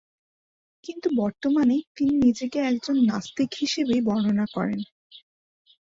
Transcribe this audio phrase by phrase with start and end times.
[0.83, 4.79] কিন্তু বর্তমানে তিনি নিজেকে একজন নাস্তিক হিসেবেই বর্ণনা করেন।